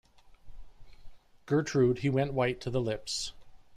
[1.45, 3.33] Gertrude he went white to the lips.